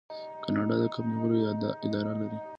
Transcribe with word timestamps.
کاناډا 0.43 0.75
د 0.79 0.83
کب 0.93 1.05
نیولو 1.11 1.37
اداره 1.85 2.13
لري. 2.19 2.37